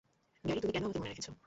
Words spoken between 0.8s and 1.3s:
আমাকে মনে রেখেছ?